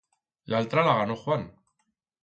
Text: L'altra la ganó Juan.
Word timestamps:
L'altra 0.53 0.87
la 0.89 0.97
ganó 1.03 1.21
Juan. 1.23 1.47